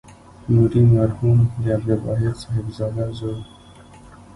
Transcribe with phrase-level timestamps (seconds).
[0.53, 3.41] نوري مرحوم د عبدالواحد صاحبزاده زوی.